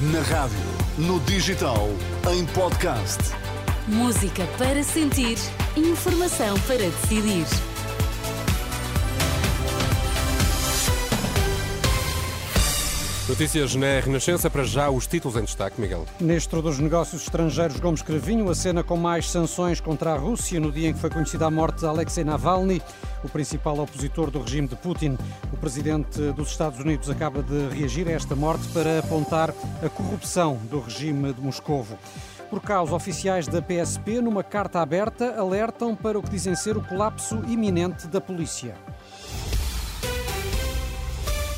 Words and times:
Na 0.00 0.20
rádio, 0.20 0.56
no 0.96 1.18
digital, 1.18 1.88
em 2.32 2.46
podcast. 2.46 3.18
Música 3.88 4.46
para 4.56 4.80
sentir, 4.84 5.36
informação 5.76 6.56
para 6.68 6.76
decidir. 6.76 7.44
Notícias 13.28 13.74
na 13.74 13.98
Renascença, 13.98 14.48
para 14.48 14.62
já 14.62 14.88
os 14.88 15.08
títulos 15.08 15.36
em 15.36 15.42
destaque, 15.42 15.80
Miguel. 15.80 16.06
Ministro 16.20 16.62
dos 16.62 16.78
Negócios 16.78 17.22
Estrangeiros 17.22 17.80
Gomes 17.80 18.00
Cravinho 18.00 18.48
acena 18.48 18.84
com 18.84 18.96
mais 18.96 19.28
sanções 19.28 19.80
contra 19.80 20.12
a 20.12 20.16
Rússia 20.16 20.60
no 20.60 20.70
dia 20.70 20.90
em 20.90 20.94
que 20.94 21.00
foi 21.00 21.10
conhecida 21.10 21.44
a 21.44 21.50
morte 21.50 21.80
de 21.80 21.86
Alexei 21.86 22.22
Navalny, 22.22 22.80
o 23.22 23.28
principal 23.28 23.78
opositor 23.78 24.30
do 24.30 24.40
regime 24.40 24.68
de 24.68 24.76
Putin. 24.76 25.16
O 25.52 25.56
presidente 25.56 26.20
dos 26.32 26.50
Estados 26.50 26.78
Unidos 26.78 27.10
acaba 27.10 27.42
de 27.42 27.68
reagir 27.68 28.08
a 28.08 28.12
esta 28.12 28.34
morte 28.34 28.66
para 28.68 28.98
apontar 28.98 29.50
a 29.84 29.88
corrupção 29.88 30.56
do 30.70 30.80
regime 30.80 31.32
de 31.32 31.40
Moscovo. 31.40 31.98
Por 32.50 32.62
causa, 32.62 32.94
oficiais 32.94 33.46
da 33.46 33.60
PSP, 33.60 34.22
numa 34.22 34.42
carta 34.42 34.80
aberta, 34.80 35.38
alertam 35.38 35.94
para 35.94 36.18
o 36.18 36.22
que 36.22 36.30
dizem 36.30 36.54
ser 36.54 36.76
o 36.76 36.82
colapso 36.82 37.42
iminente 37.46 38.06
da 38.06 38.20
polícia. 38.20 38.74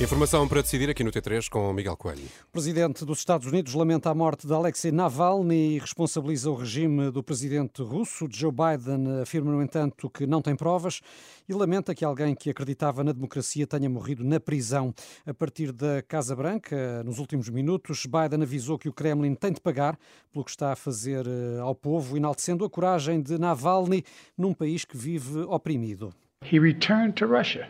Informação 0.00 0.48
para 0.48 0.62
decidir 0.62 0.88
aqui 0.88 1.04
no 1.04 1.10
T3 1.10 1.46
com 1.50 1.70
Miguel 1.74 1.94
Coelho. 1.94 2.24
O 2.48 2.52
presidente 2.52 3.04
dos 3.04 3.18
Estados 3.18 3.46
Unidos 3.46 3.74
lamenta 3.74 4.08
a 4.08 4.14
morte 4.14 4.46
de 4.46 4.54
Alexei 4.54 4.90
Navalny 4.90 5.74
e 5.74 5.78
responsabiliza 5.78 6.50
o 6.50 6.54
regime 6.54 7.10
do 7.10 7.22
presidente 7.22 7.82
russo. 7.82 8.26
Joe 8.30 8.50
Biden 8.50 9.20
afirma, 9.20 9.52
no 9.52 9.62
entanto, 9.62 10.08
que 10.08 10.26
não 10.26 10.40
tem 10.40 10.56
provas 10.56 11.02
e 11.46 11.52
lamenta 11.52 11.94
que 11.94 12.02
alguém 12.02 12.34
que 12.34 12.48
acreditava 12.48 13.04
na 13.04 13.12
democracia 13.12 13.66
tenha 13.66 13.90
morrido 13.90 14.24
na 14.24 14.40
prisão. 14.40 14.94
A 15.26 15.34
partir 15.34 15.70
da 15.70 16.00
Casa 16.00 16.34
Branca, 16.34 17.04
nos 17.04 17.18
últimos 17.18 17.50
minutos, 17.50 18.06
Biden 18.06 18.42
avisou 18.42 18.78
que 18.78 18.88
o 18.88 18.94
Kremlin 18.94 19.34
tem 19.34 19.52
de 19.52 19.60
pagar 19.60 19.98
pelo 20.32 20.46
que 20.46 20.50
está 20.50 20.72
a 20.72 20.76
fazer 20.76 21.26
eh, 21.26 21.60
ao 21.60 21.74
povo, 21.74 22.16
enaltecendo 22.16 22.64
a 22.64 22.70
coragem 22.70 23.20
de 23.20 23.36
Navalny 23.36 24.02
num 24.36 24.54
país 24.54 24.82
que 24.82 24.96
vive 24.96 25.40
oprimido. 25.40 26.10
He 26.42 26.58
returned 26.58 27.16
to 27.16 27.26
Russia. 27.26 27.68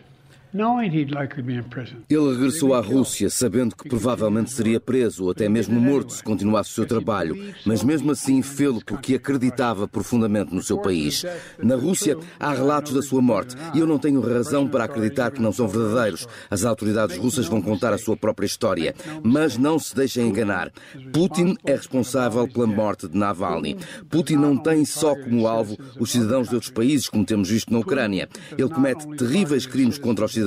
Ele 2.10 2.32
regressou 2.32 2.74
à 2.74 2.80
Rússia 2.80 3.30
sabendo 3.30 3.76
que 3.76 3.88
provavelmente 3.88 4.50
seria 4.50 4.80
preso 4.80 5.24
ou 5.24 5.30
até 5.30 5.48
mesmo 5.48 5.80
morto 5.80 6.12
se 6.12 6.24
continuasse 6.24 6.70
o 6.70 6.74
seu 6.74 6.86
trabalho, 6.86 7.54
mas 7.64 7.84
mesmo 7.84 8.10
assim 8.10 8.42
fê-lo 8.42 8.82
porque 8.84 9.14
acreditava 9.14 9.86
profundamente 9.86 10.52
no 10.52 10.62
seu 10.62 10.78
país. 10.78 11.24
Na 11.62 11.76
Rússia 11.76 12.16
há 12.38 12.52
relatos 12.52 12.92
da 12.92 13.00
sua 13.00 13.22
morte 13.22 13.56
e 13.74 13.78
eu 13.78 13.86
não 13.86 13.98
tenho 13.98 14.20
razão 14.20 14.66
para 14.66 14.84
acreditar 14.84 15.30
que 15.30 15.40
não 15.40 15.52
são 15.52 15.68
verdadeiros. 15.68 16.26
As 16.50 16.64
autoridades 16.64 17.16
russas 17.16 17.46
vão 17.46 17.62
contar 17.62 17.92
a 17.92 17.98
sua 17.98 18.16
própria 18.16 18.46
história, 18.46 18.94
mas 19.22 19.56
não 19.56 19.78
se 19.78 19.94
deixem 19.94 20.28
enganar. 20.28 20.72
Putin 21.12 21.56
é 21.64 21.76
responsável 21.76 22.48
pela 22.48 22.66
morte 22.66 23.08
de 23.08 23.16
Navalny. 23.16 23.76
Putin 24.08 24.34
não 24.36 24.56
tem 24.56 24.84
só 24.84 25.14
como 25.14 25.46
alvo 25.46 25.76
os 25.98 26.10
cidadãos 26.10 26.48
de 26.48 26.56
outros 26.56 26.72
países, 26.72 27.08
como 27.08 27.24
temos 27.24 27.48
visto 27.48 27.72
na 27.72 27.78
Ucrânia. 27.78 28.28
Ele 28.58 28.68
comete 28.68 29.06
terríveis 29.16 29.64
crimes 29.64 29.96
contra 29.96 30.24
os 30.24 30.32
cidadãos 30.32 30.39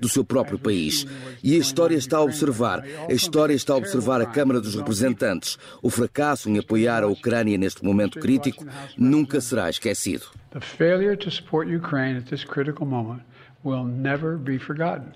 do 0.00 0.08
seu 0.08 0.24
próprio 0.24 0.58
país. 0.58 1.06
E 1.42 1.54
a 1.54 1.58
história 1.58 1.96
está 1.96 2.18
a 2.18 2.22
observar, 2.22 2.84
a 3.08 3.12
história 3.12 3.54
está 3.54 3.74
a 3.74 3.76
observar 3.76 4.20
a 4.20 4.26
Câmara 4.26 4.60
dos 4.60 4.74
Representantes. 4.74 5.58
O 5.82 5.90
fracasso 5.90 6.48
em 6.48 6.58
apoiar 6.58 7.02
a 7.02 7.08
Ucrânia 7.08 7.58
neste 7.58 7.84
momento 7.84 8.18
crítico 8.18 8.66
nunca 8.96 9.40
será 9.40 9.68
esquecido. 9.70 10.26
The 10.50 10.60
failure 10.60 11.16
to 11.16 11.30
support 11.30 11.68
Ukraine 11.68 12.18
at 12.18 12.24
this 12.30 12.42
critical 12.42 12.86
moment 12.86 13.22
will 13.64 13.84
never 13.84 14.36
be 14.36 14.58
forgotten. 14.58 15.12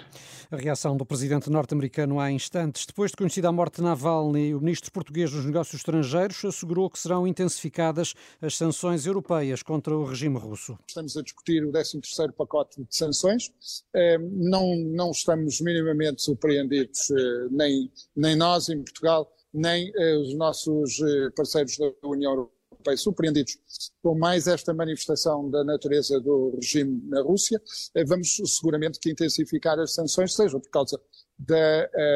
A 0.51 0.57
reação 0.57 0.99
do 0.99 1.07
presidente 1.07 1.49
norte-americano 1.49 2.21
há 2.21 2.31
instantes. 2.31 2.85
Depois 2.85 3.11
de 3.11 3.17
conhecida 3.17 3.49
a 3.49 3.53
morte 3.53 3.77
de 3.77 3.83
Navalny, 3.83 4.55
o 4.55 4.61
ministro 4.61 4.93
português 4.93 5.31
dos 5.31 5.47
Negócios 5.47 5.77
Estrangeiros 5.77 6.45
assegurou 6.45 6.91
que 6.91 6.99
serão 6.99 7.27
intensificadas 7.27 8.13
as 8.41 8.57
sanções 8.57 9.07
europeias 9.07 9.63
contra 9.63 9.97
o 9.97 10.05
regime 10.05 10.39
russo. 10.39 10.79
Estamos 10.87 11.17
a 11.17 11.23
discutir 11.23 11.65
o 11.65 11.73
13º 11.73 12.33
pacote 12.33 12.85
de 12.85 12.95
sanções. 12.95 13.51
Eh, 13.95 14.19
não, 14.19 14.77
não 14.77 15.11
estamos 15.11 15.59
minimamente 15.63 16.23
surpreendidos, 16.23 17.11
eh, 17.11 17.49
nem, 17.51 17.91
nem 18.15 18.37
nós 18.37 18.69
em 18.69 18.83
Portugal, 18.83 19.35
nem 19.55 19.91
eh, 19.97 20.17
os 20.19 20.35
nossos 20.35 21.01
parceiros 21.35 21.79
da 21.79 21.91
União 22.07 22.33
Europeia 22.33 22.62
Europeia 22.83 22.97
surpreendidos 22.97 23.59
com 24.03 24.15
mais 24.19 24.47
esta 24.47 24.75
manifestação 24.75 25.49
da 25.49 25.63
natureza 25.65 26.21
do 26.21 26.57
regime 26.57 27.01
na 27.09 27.23
Rússia, 27.23 27.63
eh, 27.95 28.05
vamos 28.05 28.41
seguramente 28.47 28.99
que 28.99 29.11
intensificar 29.11 29.79
as 29.79 29.95
sanções, 29.95 30.35
seja 30.35 30.59
por 30.59 30.71
causa 30.71 31.01
da 31.39 31.55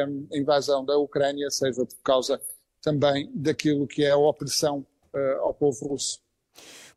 um, 0.09 0.27
eh, 0.31 0.37
invasão 0.37 0.85
da 0.85 0.97
Ucrânia, 0.97 1.49
seja 1.49 1.85
por 1.85 2.01
causa 2.03 2.39
também 2.81 3.31
daquilo 3.33 3.87
que 3.87 4.03
é 4.03 4.11
a 4.11 4.17
opressão 4.17 4.85
uh, 5.13 5.41
ao 5.41 5.53
povo 5.53 5.87
russo. 5.87 6.19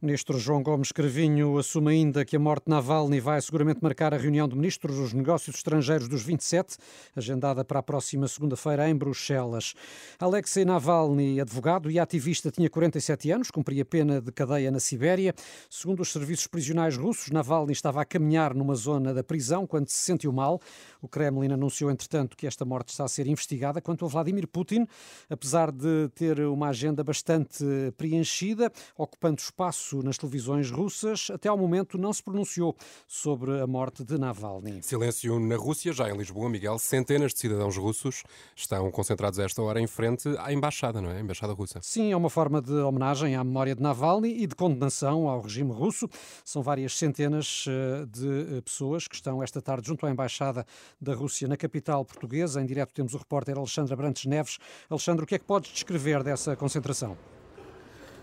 Ministro 0.03 0.39
João 0.39 0.63
Gomes 0.63 0.93
Cravinho 0.93 1.59
assume 1.59 1.91
ainda 1.91 2.25
que 2.25 2.35
a 2.35 2.39
morte 2.39 2.65
de 2.65 2.71
Navalny 2.71 3.21
vai 3.21 3.39
seguramente 3.43 3.81
marcar 3.83 4.15
a 4.15 4.17
reunião 4.17 4.49
de 4.49 4.57
ministros 4.57 4.97
dos 4.97 5.13
negócios 5.13 5.57
estrangeiros 5.57 6.09
dos 6.09 6.23
27, 6.23 6.79
agendada 7.15 7.63
para 7.67 7.81
a 7.81 7.83
próxima 7.83 8.27
segunda-feira 8.27 8.89
em 8.89 8.97
Bruxelas. 8.97 9.75
Alexei 10.19 10.65
Navalny, 10.65 11.39
advogado 11.39 11.91
e 11.91 11.99
ativista, 11.99 12.51
tinha 12.51 12.71
47 12.71 13.31
anos, 13.31 13.51
cumpria 13.51 13.85
pena 13.85 14.23
de 14.23 14.33
cadeia 14.33 14.71
na 14.71 14.81
Sibéria. 14.81 15.35
Segundo 15.69 16.01
os 16.01 16.11
serviços 16.11 16.47
prisionais 16.47 16.97
russos, 16.97 17.31
Navalny 17.31 17.73
estava 17.73 18.01
a 18.01 18.05
caminhar 18.07 18.55
numa 18.55 18.77
zona 18.77 19.13
da 19.13 19.23
prisão 19.23 19.67
quando 19.67 19.89
se 19.89 19.99
sentiu 19.99 20.33
mal. 20.33 20.63
O 21.03 21.09
Kremlin 21.09 21.53
anunciou, 21.53 21.91
entretanto, 21.91 22.39
que 22.39 22.47
esta 22.47 22.65
morte 22.65 22.89
está 22.89 23.05
a 23.05 23.09
ser 23.09 23.27
investigada 23.27 23.83
quanto 23.83 24.07
a 24.07 24.09
Vladimir 24.09 24.49
Putin, 24.49 24.87
apesar 25.29 25.71
de 25.71 26.09
ter 26.15 26.41
uma 26.41 26.69
agenda 26.69 27.05
bastante 27.05 27.63
preenchida, 27.99 28.73
ocupando 28.97 29.39
espaço 29.43 29.90
nas 29.97 30.17
televisões 30.17 30.71
russas, 30.71 31.29
até 31.33 31.49
ao 31.49 31.57
momento 31.57 31.99
não 31.99 32.13
se 32.13 32.23
pronunciou 32.23 32.77
sobre 33.07 33.61
a 33.61 33.67
morte 33.67 34.05
de 34.05 34.19
Navalny. 34.19 34.83
Silêncio 34.83 35.39
na 35.39 35.57
Rússia, 35.57 35.93
já 35.93 36.09
em 36.09 36.17
Lisboa, 36.17 36.49
Miguel. 36.49 36.79
Centenas 36.79 37.33
de 37.33 37.41
cidadãos 37.41 37.77
russos 37.77 38.23
estão 38.55 38.91
concentrados 38.91 39.39
a 39.39 39.45
esta 39.45 39.63
hora 39.63 39.81
em 39.81 39.87
frente 39.87 40.29
à 40.39 40.53
embaixada, 40.53 41.01
não 41.01 41.11
é? 41.11 41.17
A 41.17 41.21
embaixada 41.21 41.53
russa. 41.53 41.81
Sim, 41.83 42.13
é 42.13 42.17
uma 42.17 42.31
forma 42.31 42.61
de 42.63 42.73
homenagem 42.73 43.37
à 43.37 43.45
memória 43.45 43.75
de 43.75 43.83
Navalny 43.83 44.43
e 44.43 44.47
de 44.47 44.55
condenação 44.55 45.29
ao 45.29 45.41
regime 45.41 45.73
russo. 45.73 46.09
São 46.45 46.63
várias 46.63 46.97
centenas 46.97 47.65
eh, 47.69 48.07
de 48.07 48.59
eh, 48.59 48.61
pessoas 48.61 49.09
que 49.09 49.15
estão 49.15 49.43
esta 49.43 49.61
tarde 49.61 49.89
junto 49.89 50.07
à 50.07 50.11
embaixada 50.11 50.65
da 51.01 51.15
Rússia 51.15 51.49
na 51.49 51.57
capital 51.57 52.05
portuguesa. 52.05 52.61
Em 52.61 52.67
direto 52.67 52.93
temos 52.93 53.15
o 53.15 53.19
repórter 53.19 53.57
Alexandre 53.59 53.93
Abrantes 53.93 54.27
Neves. 54.27 54.59
Alexandre, 54.89 55.25
o 55.25 55.27
que 55.27 55.35
é 55.35 55.39
que 55.39 55.45
podes 55.45 55.73
descrever 55.73 56.23
dessa 56.23 56.57
concentração? 56.57 57.17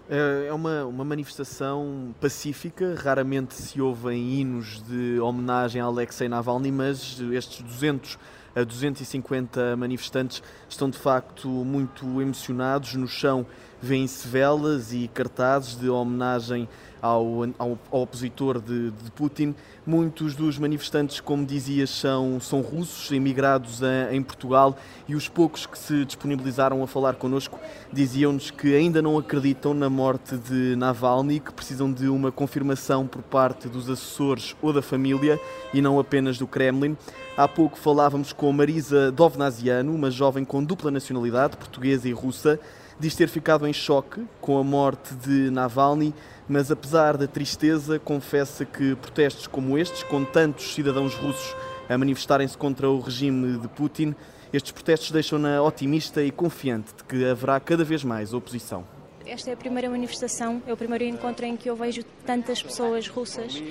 É, 0.09 0.47
é 0.47 0.53
uma, 0.53 0.85
uma 0.85 1.03
manifestação 1.03 2.15
pacífica, 2.21 2.95
raramente 2.97 3.55
se 3.55 3.81
ouvem 3.81 4.39
hinos 4.39 4.81
de 4.83 5.19
homenagem 5.19 5.81
a 5.81 5.85
Alexei 5.85 6.29
Navalny, 6.29 6.71
mas 6.71 7.19
estes 7.33 7.61
200 7.61 8.17
a 8.55 8.63
250 8.63 9.75
manifestantes 9.75 10.41
estão 10.67 10.89
de 10.89 10.97
facto 10.97 11.47
muito 11.47 12.21
emocionados. 12.21 12.95
No 12.95 13.07
chão 13.07 13.45
vêem-se 13.81 14.27
velas 14.27 14.93
e 14.93 15.07
cartazes 15.13 15.77
de 15.79 15.89
homenagem 15.89 16.67
ao, 17.01 17.43
ao, 17.57 17.79
ao 17.91 18.01
opositor 18.01 18.59
de, 18.59 18.91
de, 18.91 19.11
Putin. 19.11 19.53
Muitos 19.85 20.35
dos 20.35 20.57
manifestantes, 20.57 21.19
como 21.19 21.45
dizias, 21.45 21.89
são, 21.89 22.39
são 22.39 22.61
russos, 22.61 23.11
emigrados 23.11 23.81
a, 23.83 24.13
em 24.13 24.21
Portugal, 24.21 24.77
e 25.07 25.15
os 25.15 25.29
poucos 25.29 25.65
que 25.65 25.77
se 25.77 26.05
disponibilizaram 26.05 26.83
a 26.83 26.87
falar 26.87 27.15
connosco 27.15 27.59
diziam-nos 27.91 28.51
que 28.51 28.75
ainda 28.75 29.01
não 29.01 29.17
acreditam 29.17 29.73
na 29.73 29.89
morte 29.89 30.35
de 30.37 30.75
Navalny, 30.75 31.39
que 31.39 31.53
precisam 31.53 31.91
de 31.91 32.07
uma 32.07 32.31
confirmação 32.31 33.07
por 33.07 33.21
parte 33.21 33.67
dos 33.69 33.89
assessores 33.89 34.55
ou 34.61 34.73
da 34.73 34.81
família 34.81 35.39
e 35.73 35.81
não 35.81 35.99
apenas 35.99 36.37
do 36.37 36.47
Kremlin. 36.47 36.97
Há 37.37 37.47
pouco 37.47 37.77
falávamos 37.77 38.33
com 38.33 38.51
Marisa 38.51 39.11
Dovnaziano, 39.11 39.93
uma 39.93 40.09
jovem 40.09 40.43
com 40.43 40.63
dupla 40.63 40.91
nacionalidade, 40.91 41.55
portuguesa 41.55 42.09
e 42.09 42.11
russa, 42.11 42.59
diz 42.99 43.15
ter 43.15 43.27
ficado 43.29 43.67
em 43.67 43.73
choque 43.73 44.25
com 44.41 44.57
a 44.57 44.63
morte 44.63 45.13
de 45.15 45.49
Navalny 45.51 46.13
mas 46.47 46.71
apesar 46.71 47.17
da 47.17 47.27
tristeza, 47.27 47.99
confessa 47.99 48.63
que 48.63 48.95
protestos 48.95 49.47
como 49.47 49.77
estes, 49.77 50.03
com 50.03 50.23
tantos 50.23 50.73
cidadãos 50.73 51.13
russos 51.13 51.55
a 51.89 51.97
manifestarem-se 51.97 52.57
contra 52.57 52.89
o 52.89 52.99
regime 52.99 53.57
de 53.57 53.67
Putin, 53.67 54.15
estes 54.53 54.71
protestos 54.71 55.11
deixam-na 55.11 55.61
otimista 55.61 56.23
e 56.23 56.31
confiante 56.31 56.93
de 56.95 57.03
que 57.03 57.25
haverá 57.25 57.59
cada 57.59 57.83
vez 57.83 58.03
mais 58.03 58.33
oposição. 58.33 58.85
Esta 59.25 59.49
é 59.49 59.53
a 59.53 59.57
primeira 59.57 59.89
manifestação, 59.89 60.61
é 60.65 60.71
o 60.71 60.77
primeiro 60.77 61.03
encontro 61.03 61.45
em 61.45 61.57
que 61.57 61.69
eu 61.69 61.75
vejo 61.75 62.01
tantas 62.25 62.63
pessoas 62.63 63.09
russas. 63.09 63.61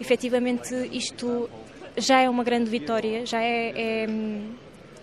Efetivamente, 0.00 0.74
isto 0.92 1.48
já 1.96 2.20
é 2.20 2.28
uma 2.28 2.42
grande 2.42 2.68
vitória, 2.68 3.24
já 3.24 3.40
é, 3.40 4.02
é 4.02 4.06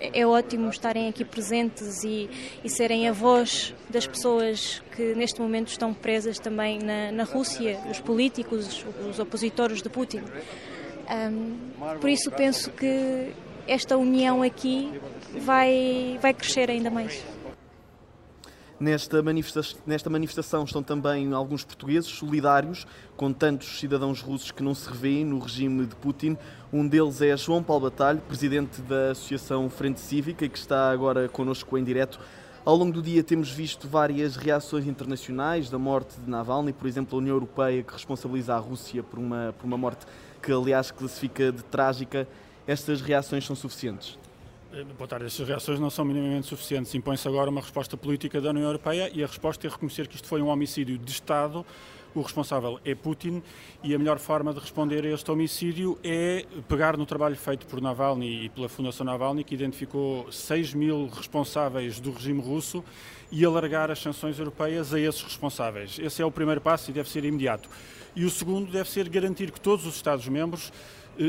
é 0.01 0.25
ótimo 0.25 0.69
estarem 0.69 1.07
aqui 1.07 1.24
presentes 1.24 2.03
e, 2.03 2.30
e, 2.63 2.69
serem 2.69 3.07
a 3.07 3.12
voz 3.12 3.74
das 3.89 4.07
pessoas 4.07 4.81
que 4.95 5.13
neste 5.13 5.39
momento 5.39 5.68
estão 5.68 5.94
presas 5.94 6.39
também 6.39 6.80
na, 6.80 7.12
na 7.12 7.24
Rússia, 7.24 7.80
os 7.89 8.00
políticos, 8.00 8.86
os 9.07 9.19
opositores 9.19 9.81
de 9.81 9.89
Putin. 9.89 10.24
Um, 11.09 11.57
por 12.00 12.09
isso 12.09 12.31
penso 12.31 12.71
que 12.71 13.31
esta 13.68 13.98
união 13.98 14.42
aqui 14.42 14.92
vai, 15.38 16.18
vai 16.21 16.33
crescer 16.33 16.69
ainda 16.69 16.89
mais. 16.89 17.24
Nesta, 18.81 19.22
manifesta 19.22 19.80
nesta 19.86 20.10
manifestação 20.10 20.63
estão 20.63 20.81
também 20.81 21.31
alguns 21.33 21.63
portugueses 21.63 22.10
solidários 22.10 22.88
com 23.16 23.31
tantos 23.31 23.80
cidadãos 23.80 24.22
russos 24.22 24.50
que 24.50 24.63
não 24.63 24.74
se 24.74 24.89
revêem 24.89 25.24
no 25.24 25.38
regime 25.38 25.86
de 25.86 25.95
Putin. 25.95 26.36
Um 26.74 26.88
deles 26.88 27.22
é 27.22 27.38
João 27.38 27.62
Paulo 27.62 27.83
Batalho, 27.83 28.19
presidente 28.22 28.81
da 28.81 29.12
Associação 29.12 29.69
Frente 29.69 30.00
Cívica, 30.00 30.50
que 30.50 30.57
está 30.57 30.89
agora 30.89 31.30
connosco 31.30 31.78
em 31.78 31.83
direto. 31.83 32.19
Ao 32.66 32.75
longo 32.75 32.92
do 32.92 33.04
dia 33.04 33.24
temos 33.24 33.51
visto 33.51 33.88
várias 33.88 34.36
reações 34.36 34.88
internacionais 34.88 35.69
da 35.69 35.77
morte 35.77 36.19
de 36.19 36.27
Navalny, 36.27 36.74
por 36.74 36.88
exemplo, 36.88 37.16
a 37.16 37.22
União 37.22 37.36
Europeia 37.36 37.84
que 37.84 37.94
responsabiliza 37.94 38.56
a 38.56 38.57
Rússia 38.57 39.04
por 39.04 39.19
uma, 39.19 39.54
por 39.60 39.68
uma 39.68 39.77
morte 39.77 40.07
que, 40.42 40.51
aliás, 40.51 40.89
classifica 40.89 41.51
de 41.51 41.63
trágica. 41.66 42.27
Estas 42.66 43.00
reações 43.00 43.45
são 43.45 43.56
suficientes? 43.56 44.18
Eh, 44.73 44.85
boa 44.97 45.07
tarde. 45.07 45.25
Estas 45.25 45.45
reações 45.45 45.79
não 45.81 45.89
são 45.89 46.06
minimamente 46.06 46.47
suficientes. 46.47 46.95
Impõe-se 46.95 47.27
agora 47.27 47.50
uma 47.50 47.59
resposta 47.59 47.97
política 47.97 48.39
da 48.39 48.51
União 48.51 48.65
Europeia 48.65 49.12
e 49.13 49.21
a 49.21 49.27
resposta 49.27 49.68
é 49.68 49.69
reconhecer 49.69 50.07
que 50.07 50.15
isto 50.15 50.27
foi 50.27 50.41
um 50.41 50.47
homicídio 50.47 50.97
de 50.97 51.12
Estado. 51.12 51.65
O 52.15 52.21
responsável 52.21 52.79
é 52.85 52.95
Putin 52.95 53.41
e 53.83 53.94
a 53.94 54.00
melhor 54.00 54.18
forma 54.18 54.53
de 54.53 54.59
responder 54.59 55.06
a 55.06 55.09
este 55.09 55.29
homicídio 55.29 55.97
é 56.03 56.45
pegar 56.69 56.95
no 56.95 57.06
trabalho 57.06 57.35
feito 57.35 57.65
por 57.65 57.81
Navalny 57.81 58.45
e 58.45 58.50
pela 58.50 58.69
Fundação 58.69 59.06
Navalny, 59.06 59.44
que 59.44 59.56
identificou 59.56 60.31
6 60.31 60.74
mil 60.74 61.07
responsáveis 61.07 62.00
do 62.00 62.12
regime 62.12 62.41
russo, 62.41 62.83
e 63.31 63.45
alargar 63.45 63.89
as 63.89 64.00
sanções 64.00 64.39
europeias 64.39 64.94
a 64.94 65.00
esses 65.00 65.21
responsáveis. 65.21 65.97
Esse 66.00 66.21
é 66.21 66.25
o 66.25 66.31
primeiro 66.31 66.59
passo 66.59 66.91
e 66.91 66.94
deve 66.94 67.09
ser 67.09 67.24
imediato. 67.24 67.69
E 68.13 68.25
o 68.25 68.29
segundo 68.29 68.69
deve 68.69 68.89
ser 68.89 69.07
garantir 69.07 69.51
que 69.51 69.62
todos 69.62 69.85
os 69.85 69.95
Estados-membros 69.95 70.71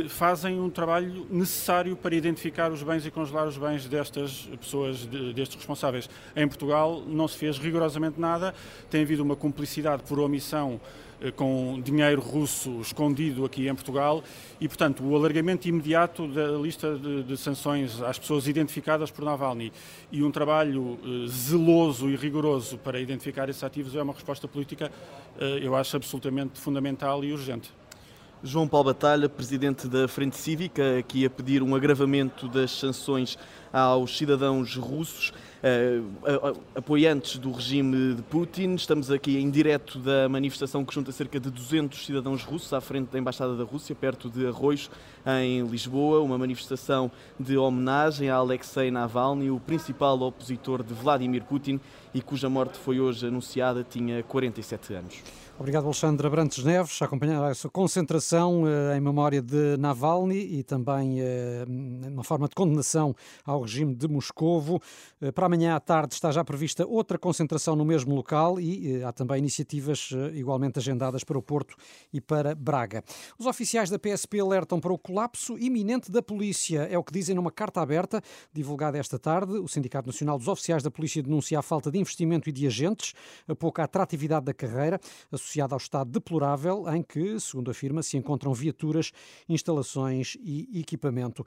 fazem 0.09 0.61
um 0.61 0.71
trabalho 0.71 1.27
necessário 1.31 1.97
para 1.97 2.15
identificar 2.15 2.71
os 2.71 2.83
bens 2.83 3.05
e 3.05 3.11
congelar 3.11 3.47
os 3.47 3.59
bens 3.59 3.87
destas 3.87 4.49
pessoas, 4.61 5.05
destes 5.35 5.57
responsáveis. 5.57 6.09
Em 6.37 6.47
Portugal 6.47 7.03
não 7.07 7.27
se 7.29 7.37
fez 7.37 7.59
rigorosamente 7.59 8.21
nada, 8.21 8.55
tem 8.91 9.03
havido 9.03 9.23
uma 9.23 9.37
cumplicidade 9.37 10.03
por 10.05 10.19
omissão 10.19 10.81
eh, 11.21 11.31
com 11.31 11.81
dinheiro 11.83 12.21
russo 12.21 12.81
escondido 12.81 13.45
aqui 13.45 13.69
em 13.69 13.75
Portugal 13.75 14.25
e, 14.61 14.67
portanto, 14.67 15.05
o 15.05 15.15
alargamento 15.15 15.69
imediato 15.69 16.27
da 16.27 16.49
lista 16.53 16.97
de, 16.97 17.23
de 17.23 17.37
sanções 17.37 18.01
às 18.03 18.19
pessoas 18.19 18.49
identificadas 18.49 19.11
por 19.11 19.25
Navalny 19.25 19.73
e 20.11 20.23
um 20.23 20.31
trabalho 20.31 20.99
eh, 21.05 21.27
zeloso 21.29 22.09
e 22.09 22.17
rigoroso 22.17 22.79
para 22.79 23.01
identificar 23.01 23.49
esses 23.49 23.63
ativos 23.63 23.95
é 23.95 24.03
uma 24.03 24.13
resposta 24.13 24.49
política, 24.49 24.91
eu 25.63 25.75
acho, 25.75 25.97
absolutamente 25.97 26.61
fundamental 26.61 27.25
e 27.25 27.33
urgente. 27.33 27.82
João 28.45 28.67
Paulo 28.67 28.87
Batalha, 28.87 29.29
presidente 29.29 29.87
da 29.87 30.09
Frente 30.09 30.37
Cívica, 30.37 30.99
aqui 30.99 31.25
a 31.25 31.31
pedir 31.31 31.63
um 31.63 31.77
agravamento 31.77 32.49
das 32.49 32.73
sanções 32.73 33.39
aos 33.73 34.17
cidadãos 34.17 34.77
russos, 34.77 35.33
eh, 35.63 36.01
apoiantes 36.75 37.39
do 37.39 37.51
regime 37.51 38.15
de 38.15 38.23
Putin. 38.23 38.75
Estamos 38.75 39.11
aqui 39.11 39.39
em 39.39 39.51
direto 39.51 39.99
da 39.99 40.29
manifestação 40.29 40.85
que 40.85 40.93
junta 40.93 41.11
cerca 41.11 41.41
de 41.41 41.51
200 41.51 42.05
cidadãos 42.05 42.43
russos 42.43 42.73
à 42.73 42.81
frente 42.81 43.11
da 43.11 43.19
Embaixada 43.19 43.57
da 43.57 43.65
Rússia, 43.65 43.95
perto 43.95 44.29
de 44.29 44.47
Arroios, 44.47 44.91
em 45.41 45.65
Lisboa. 45.67 46.21
Uma 46.21 46.37
manifestação 46.37 47.11
de 47.41 47.57
homenagem 47.57 48.29
a 48.29 48.35
Alexei 48.35 48.91
Navalny, 48.91 49.51
o 49.51 49.59
principal 49.59 50.21
opositor 50.21 50.83
de 50.83 50.93
Vladimir 50.93 51.45
Putin 51.45 51.81
e 52.13 52.21
cuja 52.21 52.51
morte 52.51 52.77
foi 52.79 53.01
hoje 53.01 53.27
anunciada, 53.27 53.83
tinha 53.89 54.23
47 54.23 54.95
anos. 54.95 55.23
Obrigado, 55.59 55.85
Alexandre 55.85 56.27
Abrantes 56.27 56.65
Neves, 56.65 57.01
a 57.01 57.05
acompanhar 57.05 57.49
essa 57.51 57.69
concentração 57.69 58.65
eh, 58.67 58.97
em 58.97 59.01
memória 59.01 59.41
de 59.41 59.77
Navalny 59.77 60.59
e 60.59 60.63
também 60.63 61.21
eh, 61.21 61.65
uma 62.09 62.25
forma 62.25 62.49
de 62.49 62.55
condenação 62.55 63.15
ao 63.45 63.62
regime 63.63 63.95
de 63.95 64.09
Moscovo. 64.09 64.81
Eh, 65.21 65.33
para 65.33 65.47
amanhã 65.47 65.75
à 65.75 65.81
tarde 65.81 66.15
está 66.15 66.31
já 66.31 66.45
prevista 66.45 66.87
outra 66.87 67.19
concentração 67.19 67.75
no 67.75 67.85
mesmo 67.85 68.15
local 68.15 68.61
e 68.61 69.03
há 69.03 69.13
também 69.13 69.39
iniciativas 69.39 70.11
igualmente 70.35 70.79
agendadas 70.79 71.25
para 71.25 71.39
o 71.39 71.43
Porto 71.43 71.77
e 72.13 72.21
para 72.21 72.55
Braga. 72.55 73.03
Os 73.39 73.47
oficiais 73.47 73.91
da 73.91 73.99
PSP 73.99 74.41
alertam 74.41 74.81
para 74.81 74.93
o 74.93 74.99
colapso 74.99 75.59
iminente 75.59 76.11
da 76.11 76.23
polícia. 76.23 76.89
É 76.91 76.99
o 76.99 77.05
que 77.05 77.13
dizem 77.13 77.35
numa 77.35 77.51
carta 77.51 77.81
aberta 77.81 78.23
divulgada 78.53 78.99
esta 78.99 79.19
tarde. 79.19 79.53
O 79.59 79.69
Sindicato 79.69 80.07
Nacional 80.07 80.39
dos 80.39 80.49
Oficiais 80.49 80.83
da 80.83 80.91
Polícia 80.91 81.23
denuncia 81.23 81.59
a 81.59 81.63
falta 81.63 81.91
de 81.91 81.99
investimento 81.99 82.49
e 82.49 82.53
de 82.53 82.67
agentes, 82.67 83.15
a 83.47 83.55
pouca 83.55 83.85
atratividade 83.85 84.47
da 84.47 84.55
carreira, 84.55 85.01
associada 85.31 85.75
ao 85.75 85.79
estado 85.79 86.11
deplorável 86.11 86.85
em 86.95 87.03
que, 87.03 87.39
segundo 87.41 87.71
afirma, 87.71 88.03
se 88.03 88.17
encontram 88.17 88.53
viaturas, 88.55 89.13
instalações 89.49 90.37
e 90.41 90.81
equipamento. 90.81 91.45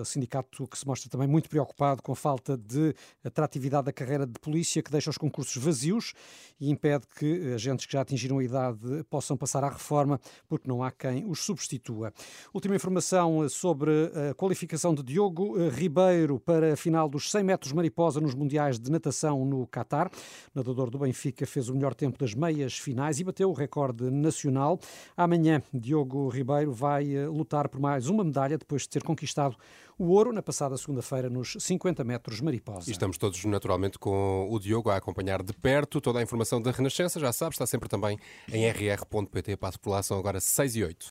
O 0.00 0.04
sindicato 0.04 0.66
que 0.66 0.78
se 0.78 0.86
mostra 0.86 1.08
também 1.08 1.28
muito 1.28 1.39
preocupado 1.48 2.02
com 2.02 2.12
a 2.12 2.16
falta 2.16 2.56
de 2.56 2.94
atratividade 3.24 3.86
da 3.86 3.92
carreira 3.92 4.26
de 4.26 4.38
polícia, 4.40 4.82
que 4.82 4.90
deixa 4.90 5.10
os 5.10 5.18
concursos 5.18 5.62
vazios 5.62 6.12
e 6.60 6.70
impede 6.70 7.06
que 7.18 7.52
agentes 7.54 7.86
que 7.86 7.92
já 7.92 8.02
atingiram 8.02 8.38
a 8.38 8.44
idade 8.44 9.04
possam 9.08 9.36
passar 9.36 9.64
à 9.64 9.68
reforma, 9.68 10.20
porque 10.48 10.68
não 10.68 10.82
há 10.82 10.90
quem 10.90 11.24
os 11.26 11.40
substitua. 11.40 12.12
Última 12.52 12.76
informação 12.76 13.48
sobre 13.48 13.90
a 14.30 14.34
qualificação 14.34 14.94
de 14.94 15.02
Diogo 15.02 15.68
Ribeiro 15.68 16.38
para 16.38 16.74
a 16.74 16.76
final 16.76 17.08
dos 17.08 17.30
100 17.30 17.44
metros 17.44 17.72
mariposa 17.72 18.20
nos 18.20 18.34
Mundiais 18.34 18.78
de 18.78 18.90
Natação 18.90 19.44
no 19.44 19.66
Catar. 19.66 20.10
Nadador 20.54 20.90
do 20.90 20.98
Benfica 20.98 21.46
fez 21.46 21.68
o 21.68 21.74
melhor 21.74 21.94
tempo 21.94 22.18
das 22.18 22.34
meias 22.34 22.78
finais 22.78 23.20
e 23.20 23.24
bateu 23.24 23.50
o 23.50 23.52
recorde 23.52 24.10
nacional. 24.10 24.78
Amanhã, 25.16 25.62
Diogo 25.72 26.28
Ribeiro 26.28 26.72
vai 26.72 27.14
eh, 27.14 27.26
lutar 27.26 27.68
por 27.68 27.80
mais 27.80 28.08
uma 28.08 28.24
medalha 28.24 28.58
depois 28.58 28.82
de 28.82 28.88
ter 28.88 29.02
conquistado 29.02 29.56
o 30.00 30.12
ouro 30.12 30.32
na 30.32 30.42
passada 30.42 30.78
segunda-feira 30.78 31.28
nos 31.28 31.58
50 31.60 32.02
metros 32.04 32.40
mariposa. 32.40 32.88
E 32.88 32.92
estamos 32.92 33.18
todos 33.18 33.44
naturalmente 33.44 33.98
com 33.98 34.48
o 34.50 34.58
Diogo 34.58 34.88
a 34.88 34.96
acompanhar 34.96 35.42
de 35.42 35.52
perto 35.52 36.00
toda 36.00 36.20
a 36.20 36.22
informação 36.22 36.60
da 36.60 36.70
Renascença. 36.70 37.20
Já 37.20 37.30
sabe, 37.34 37.52
está 37.52 37.66
sempre 37.66 37.86
também 37.86 38.18
em 38.50 38.66
rr.pt. 38.66 39.58
Passo 39.58 39.78
por 39.78 39.90
lá, 39.90 40.02
são 40.02 40.18
agora 40.18 40.40
6 40.40 40.76
e 40.76 40.84
8. 40.84 41.06